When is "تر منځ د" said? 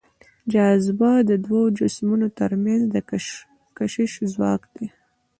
2.39-2.95